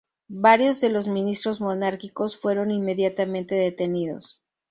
[0.33, 4.41] Varios de los ministros monárquicos fueron inmediatamente detenidos.